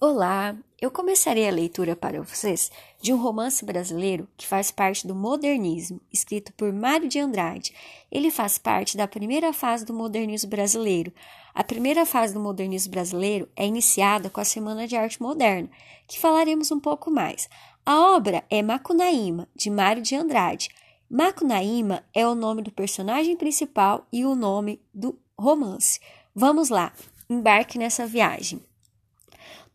[0.00, 2.70] Olá, eu começarei a leitura para vocês
[3.02, 7.74] de um romance brasileiro que faz parte do modernismo, escrito por Mário de Andrade.
[8.08, 11.12] Ele faz parte da primeira fase do modernismo brasileiro.
[11.52, 15.68] A primeira fase do modernismo brasileiro é iniciada com a Semana de Arte Moderna,
[16.06, 17.48] que falaremos um pouco mais.
[17.84, 20.68] A obra é Macunaíma, de Mário de Andrade.
[21.10, 25.98] Macunaíma é o nome do personagem principal e o nome do romance.
[26.32, 26.92] Vamos lá,
[27.28, 28.67] embarque nessa viagem.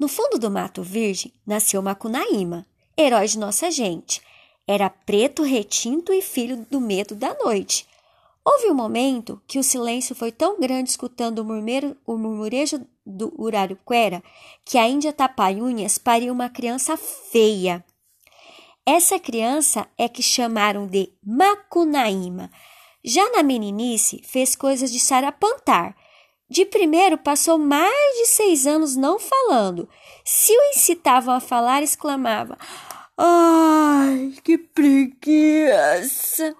[0.04, 2.68] No fundo do Mato Virgem nasceu Macunaíma,
[2.98, 4.22] herói de nossa gente.
[4.68, 7.88] Era preto, retinto e filho do medo da noite.
[8.44, 11.46] Houve um momento que o silêncio foi tão grande escutando o,
[12.06, 14.22] o murmurejo do Urariquera
[14.66, 17.82] que a Índia Tapaiunhas pariu uma criança feia.
[18.86, 22.52] Essa criança é que chamaram de Macunaíma.
[23.06, 25.96] Já na meninice, fez coisas de sarapantar,
[26.54, 29.90] de primeiro, passou mais de seis anos não falando.
[30.24, 32.58] Se o incitavam a falar, exclamava:
[33.18, 36.56] Ai, que preguiça!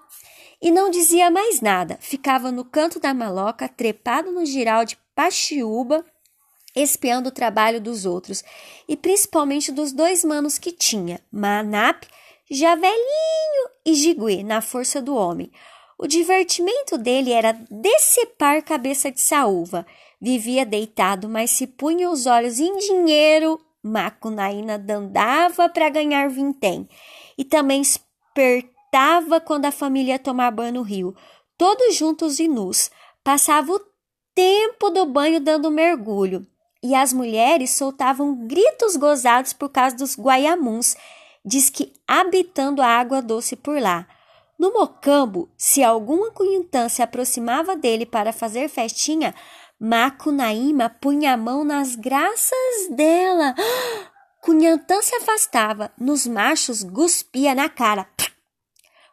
[0.60, 1.96] E não dizia mais nada.
[2.00, 6.04] Ficava no canto da maloca, trepado no giral de pachiúba,
[6.74, 8.42] espiando o trabalho dos outros,
[8.88, 12.02] e principalmente dos dois manos que tinha, Manap,
[12.50, 15.52] já velhinho, e Jiguê, na força do homem.
[15.98, 19.86] O divertimento dele era decepar cabeça de saúva.
[20.20, 26.88] Vivia deitado, mas se punha os olhos em dinheiro, Macunaína dandava para ganhar vintém.
[27.36, 31.14] E também espertava quando a família tomava banho no rio,
[31.58, 32.90] todos juntos e nus.
[33.22, 33.80] Passava o
[34.34, 36.46] tempo do banho dando mergulho.
[36.82, 40.96] E as mulheres soltavam gritos gozados por causa dos guaiamuns,
[41.44, 44.06] diz que habitando a água doce por lá.
[44.58, 49.34] No mocambo, se alguma cunhantã se aproximava dele para fazer festinha,
[49.78, 53.54] Macunaíma punha a mão nas graças dela.
[54.40, 58.08] Cunhantã se afastava, nos machos guspia na cara.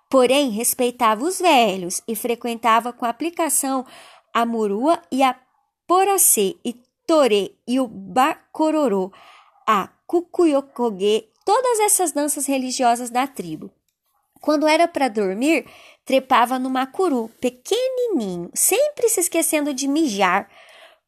[0.10, 3.86] Porém, respeitava os velhos e frequentava com aplicação
[4.34, 5.36] a murua e a
[5.88, 6.74] poracê e
[7.06, 9.12] torê e o bacororô,
[9.68, 13.72] a cucuiocoguê, todas essas danças religiosas da tribo.
[14.42, 15.66] Quando era para dormir,
[16.04, 20.50] trepava no macuru, pequenininho, sempre se esquecendo de mijar.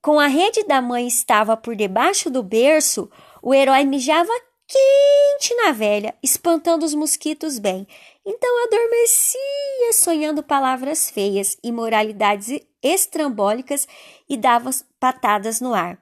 [0.01, 3.09] Com a rede da mãe estava por debaixo do berço,
[3.41, 4.31] o herói mijava
[4.67, 7.87] quente na velha, espantando os mosquitos bem.
[8.25, 13.87] Então adormecia, sonhando palavras feias, imoralidades estrambólicas
[14.29, 14.69] e dava
[14.99, 15.97] patadas no ar.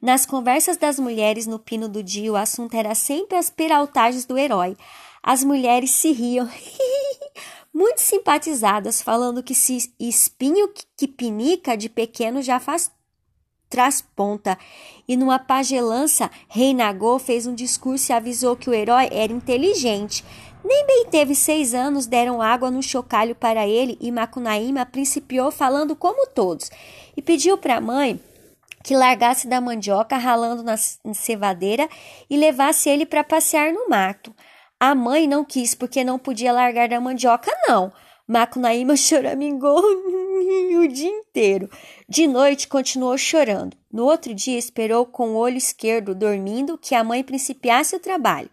[0.00, 4.38] Nas conversas das mulheres no pino do dia, o assunto era sempre as peraltagens do
[4.38, 4.76] herói.
[5.26, 6.46] As mulheres se riam,
[7.72, 12.92] muito simpatizadas, falando que se espinho que pinica de pequeno já faz
[13.70, 14.58] traz ponta.
[15.08, 20.22] E numa pagelança, Reinagô fez um discurso e avisou que o herói era inteligente.
[20.62, 25.96] Nem bem teve seis anos, deram água no chocalho para ele e Macunaíma principiou falando
[25.96, 26.70] como todos
[27.16, 28.20] e pediu para a mãe
[28.82, 31.88] que largasse da mandioca ralando na cevadeira
[32.28, 34.34] e levasse ele para passear no mato.
[34.86, 37.90] A mãe não quis porque não podia largar da mandioca, não.
[38.28, 41.70] Macunaíma choramingou o dia inteiro.
[42.06, 43.74] De noite continuou chorando.
[43.90, 48.50] No outro dia esperou com o olho esquerdo dormindo que a mãe principiasse o trabalho.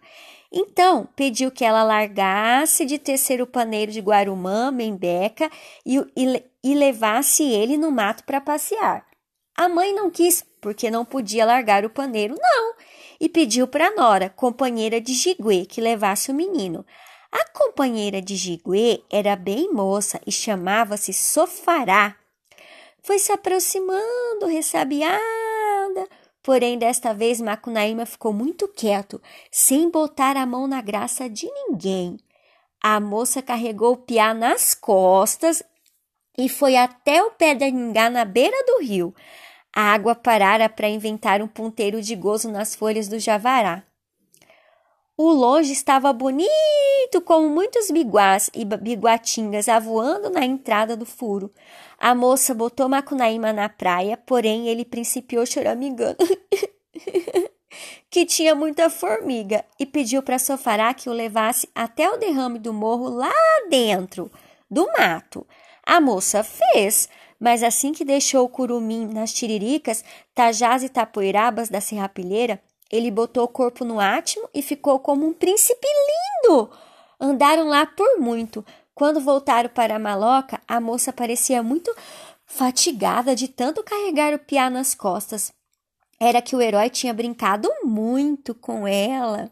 [0.50, 5.50] Então pediu que ela largasse de tecer o paneiro de Guarumã, Membeca
[5.84, 9.04] e, e, e levasse ele no mato para passear.
[9.54, 12.74] A mãe não quis, porque não podia largar o paneiro, não,
[13.22, 16.84] e pediu para Nora, companheira de Jiguê, que levasse o menino.
[17.30, 22.16] A companheira de Jiguê era bem moça e chamava-se Sofará.
[23.00, 25.20] Foi se aproximando, ressabiada,
[26.42, 29.22] porém desta vez Macunaíma ficou muito quieto,
[29.52, 32.18] sem botar a mão na graça de ninguém.
[32.82, 35.62] A moça carregou o piá nas costas
[36.36, 39.14] e foi até o pé da Ningá na beira do rio.
[39.74, 43.82] A água parara para inventar um ponteiro de gozo nas folhas do javará.
[45.16, 51.52] O longe estava bonito, como muitos biguás e biguatingas avoando na entrada do furo.
[51.98, 56.16] A moça botou Macunaíma na praia, porém ele principiou choramingando
[58.10, 62.72] que tinha muita formiga e pediu para Sofará que o levasse até o derrame do
[62.72, 63.32] morro lá
[63.70, 64.30] dentro
[64.72, 65.46] do mato.
[65.84, 67.08] A moça fez,
[67.38, 70.02] mas assim que deixou o curumim nas tiriricas,
[70.34, 72.58] tajás e tapoeirabas da serrapilheira,
[72.90, 75.86] ele botou o corpo no átimo e ficou como um príncipe
[76.46, 76.70] lindo.
[77.20, 78.64] Andaram lá por muito.
[78.94, 81.94] Quando voltaram para a maloca, a moça parecia muito
[82.46, 85.52] fatigada de tanto carregar o piá nas costas.
[86.20, 89.50] era que o herói tinha brincado muito com ela.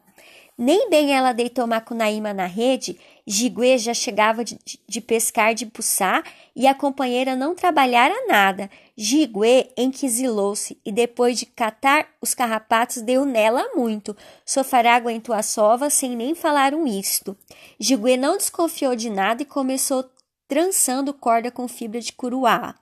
[0.57, 6.25] Nem bem ela deitou Macunaíma na rede, Jiguê já chegava de, de, pescar de puçá
[6.55, 8.69] e a companheira não trabalhara nada.
[8.97, 14.17] Jiguê enquisilou-se e depois de catar os carrapatos deu nela muito.
[14.45, 17.37] Sofará aguentou a sova sem nem falar um isto.
[17.79, 20.11] Jiguê não desconfiou de nada e começou
[20.49, 22.75] trançando corda com fibra de curuá.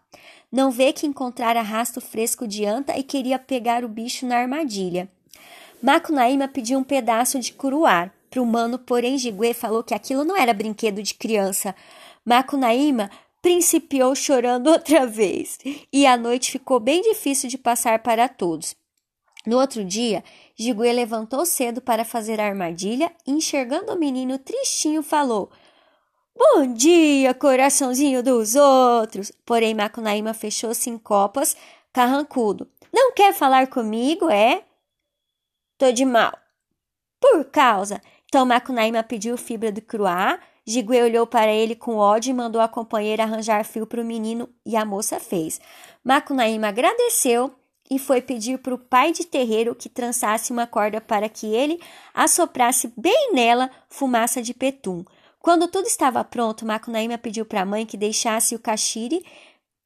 [0.50, 5.10] Não vê que encontrara rasto fresco de anta e queria pegar o bicho na armadilha.
[5.82, 8.10] Macunaíma pediu um pedaço de curuá.
[8.30, 11.74] Para o mano, porém, Jiguê falou que aquilo não era brinquedo de criança.
[12.24, 13.10] Macunaíma
[13.40, 15.58] principiou chorando outra vez,
[15.92, 18.76] e a noite ficou bem difícil de passar para todos.
[19.46, 20.22] No outro dia,
[20.56, 25.50] Jiguê levantou cedo para fazer a armadilha e, enxergando o menino tristinho, falou:
[26.36, 29.32] Bom dia, coraçãozinho dos outros.
[29.46, 31.56] Porém, Macunaíma fechou-se em copas,
[31.92, 32.68] carrancudo.
[32.92, 34.62] Não quer falar comigo, é?
[35.76, 36.36] Tô de mal.
[37.20, 38.00] Por causa.
[38.28, 40.38] Então Macunaíma pediu fibra do cruá.
[40.66, 44.48] Jiguê olhou para ele com ódio e mandou a companheira arranjar fio para o menino
[44.66, 45.58] e a moça fez.
[46.04, 47.54] Macunaíma agradeceu
[47.90, 51.80] e foi pedir para o pai de terreiro que trançasse uma corda para que ele
[52.12, 55.04] assoprasse bem nela fumaça de petum.
[55.40, 59.24] Quando tudo estava pronto, Macunaíma pediu para a mãe que deixasse o caxire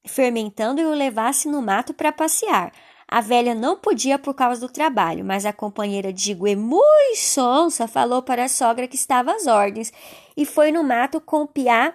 [0.05, 2.73] fermentando e o levasse no mato para passear.
[3.07, 7.87] A velha não podia por causa do trabalho, mas a companheira de Jiguê, muito sonsa,
[7.87, 9.93] falou para a sogra que estava às ordens
[10.35, 11.93] e foi no mato com o piá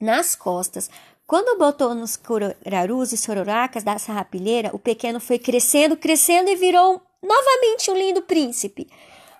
[0.00, 0.90] nas costas.
[1.26, 7.02] Quando botou nos curarus e sororacas da sarrapilheira, o pequeno foi crescendo, crescendo e virou
[7.20, 8.88] novamente um lindo príncipe.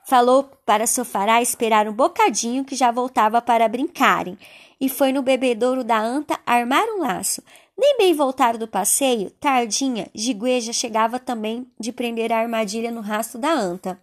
[0.05, 4.37] Falou para Sofará esperar um bocadinho que já voltava para brincarem,
[4.81, 7.43] e foi no bebedouro da anta armar um laço.
[7.79, 13.03] Nem bem voltaram do passeio, tardinha, Jiguê já chegava também de prender a armadilha no
[13.03, 14.01] rastro da anta.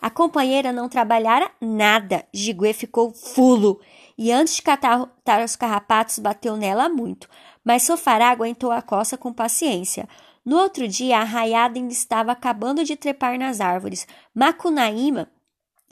[0.00, 3.80] A companheira não trabalhara nada, Jiguê ficou fulo,
[4.16, 5.08] e antes de catar
[5.44, 7.28] os carrapatos bateu nela muito,
[7.64, 10.08] mas Sofará aguentou a coça com paciência.
[10.44, 14.06] No outro dia, a raiada ainda estava acabando de trepar nas árvores.
[14.34, 15.28] Macunaíma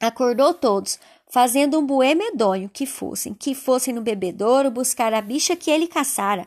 [0.01, 0.99] acordou todos,
[1.31, 5.87] fazendo um bué medonho que fossem, que fossem no bebedouro buscar a bicha que ele
[5.87, 6.47] caçara.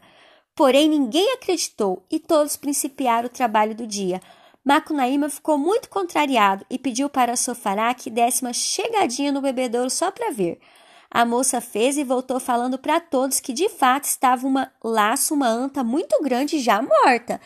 [0.62, 4.22] Porém, ninguém acreditou e todos principiaram o trabalho do dia.
[4.64, 10.12] Macunaíma ficou muito contrariado e pediu para Sofará que desse uma chegadinha no bebedouro só
[10.12, 10.60] para ver.
[11.10, 15.48] A moça fez e voltou falando para todos que de fato estava uma laço, uma
[15.48, 17.42] anta muito grande já morta.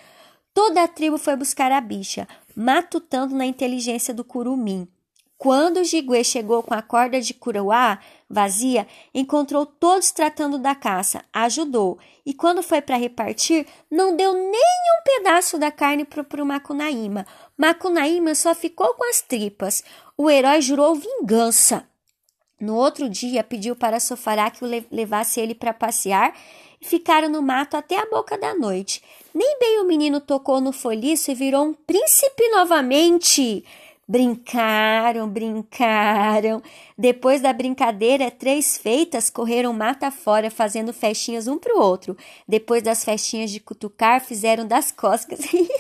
[0.54, 4.86] Toda a tribo foi buscar a bicha, matutando na inteligência do curumim.
[5.38, 8.00] Quando Jiguê chegou com a corda de curuá
[8.30, 14.52] vazia, encontrou todos tratando da caça, ajudou, e quando foi para repartir, não deu nem
[14.52, 17.26] um pedaço da carne para o Macunaíma.
[17.58, 19.84] Macunaíma só ficou com as tripas.
[20.18, 21.88] O herói jurou vingança.
[22.60, 26.34] No outro dia, pediu para Sofará que o levasse ele para passear
[26.86, 29.02] Ficaram no mato até a boca da noite.
[29.34, 33.66] Nem bem o menino tocou no folhiço e virou um príncipe novamente.
[34.08, 36.62] Brincaram, brincaram.
[36.96, 42.16] Depois da brincadeira, três feitas correram mata fora, fazendo festinhas um para o outro.
[42.48, 45.40] Depois das festinhas de cutucar, fizeram das costas.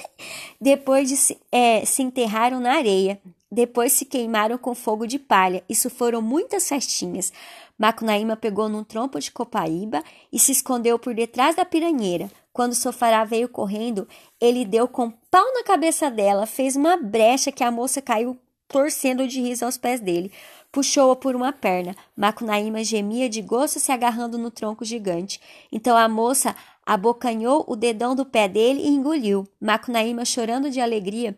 [0.59, 3.21] Depois de se, é, se enterraram na areia.
[3.51, 5.63] Depois se queimaram com fogo de palha.
[5.69, 7.31] Isso foram muitas festinhas.
[7.77, 12.31] Macunaíma pegou num trompo de copaíba e se escondeu por detrás da piranheira.
[12.55, 14.07] Quando Sofará veio correndo,
[14.39, 19.27] ele deu com pau na cabeça dela, fez uma brecha que a moça caiu torcendo
[19.27, 20.31] de riso aos pés dele.
[20.71, 21.93] Puxou-a por uma perna.
[22.15, 25.37] Macunaíma gemia de gosto se agarrando no tronco gigante.
[25.69, 29.45] Então a moça abocanhou o dedão do pé dele e engoliu.
[29.59, 31.37] Macunaíma, chorando de alegria,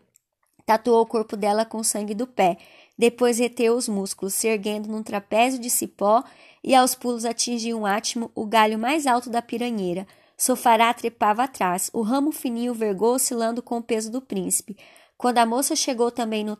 [0.64, 2.58] tatuou o corpo dela com o sangue do pé.
[2.96, 6.22] Depois reteu os músculos, se erguendo num trapézio de cipó
[6.62, 10.06] e aos pulos atingiu um átimo o galho mais alto da piranheira.
[10.38, 14.76] Sofará trepava atrás, o ramo fininho vergou oscilando com o peso do príncipe.
[15.16, 16.56] Quando a moça chegou também no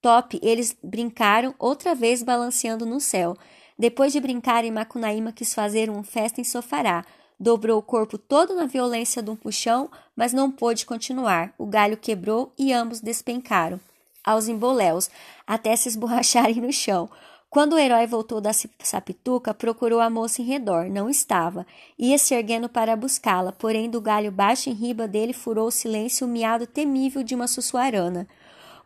[0.00, 3.36] top, eles brincaram, outra vez balanceando no céu.
[3.78, 7.04] Depois de brincarem, Macunaíma quis fazer uma festa em Sofará.
[7.38, 11.54] Dobrou o corpo todo na violência de um puxão, mas não pôde continuar.
[11.56, 13.80] O galho quebrou e ambos despencaram
[14.24, 15.10] aos emboléus,
[15.46, 17.08] até se esborracharem no chão.
[17.52, 20.88] Quando o herói voltou da sapituca, procurou a moça em redor.
[20.88, 21.66] Não estava.
[21.98, 26.26] Ia se erguendo para buscá-la, porém do galho baixo em riba dele furou o silêncio
[26.26, 28.26] o miado temível de uma sussuarana.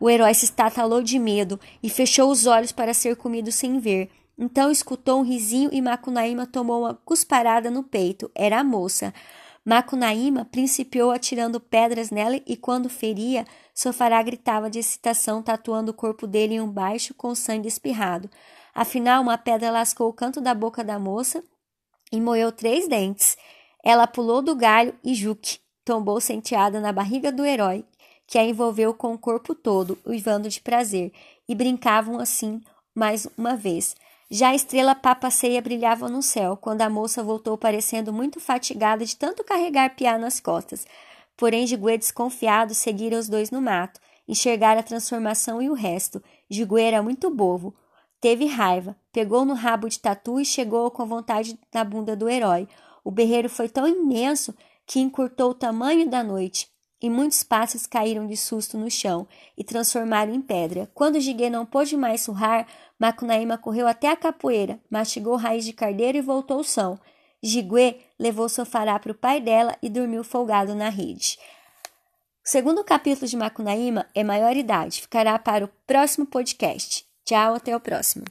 [0.00, 4.10] O herói se estatalou de medo e fechou os olhos para ser comido sem ver.
[4.36, 8.28] Então escutou um risinho e Macunaíma tomou uma cusparada no peito.
[8.34, 9.14] Era a moça.
[9.66, 13.44] Macunaíma principiou atirando pedras nela e, quando feria,
[13.74, 18.30] Sofará gritava de excitação, tatuando o corpo dele em um baixo com sangue espirrado.
[18.72, 21.42] Afinal, uma pedra lascou o canto da boca da moça
[22.12, 23.36] e moeu três dentes.
[23.84, 27.84] Ela pulou do galho e Juque tombou senteada na barriga do herói,
[28.26, 31.12] que a envolveu com o corpo todo, uivando de prazer,
[31.48, 32.60] e brincavam assim
[32.94, 33.96] mais uma vez.
[34.28, 39.16] Já a estrela papaceia brilhava no céu, quando a moça voltou parecendo muito fatigada de
[39.16, 40.84] tanto carregar piá nas costas.
[41.36, 46.20] Porém, Jiguê, desconfiado, seguira os dois no mato, enxergar a transformação e o resto.
[46.50, 47.76] Jiguê era muito bobo.
[48.20, 52.66] Teve raiva, pegou no rabo de tatu e chegou com vontade na bunda do herói.
[53.04, 54.52] O berreiro foi tão imenso
[54.84, 56.68] que encurtou o tamanho da noite,
[57.00, 59.26] e muitos pássaros caíram de susto no chão
[59.56, 60.90] e transformaram em pedra.
[60.94, 62.66] Quando Jiguê não pôde mais surrar,
[62.98, 66.98] Macunaíma correu até a capoeira, mastigou raiz de cardeiro e voltou são.
[67.42, 71.38] Jiguê levou Sofará para o pai dela e dormiu folgado na rede.
[72.44, 77.04] O segundo capítulo de Macunaíma é maioridade, ficará para o próximo podcast.
[77.24, 78.24] Tchau, até o próximo.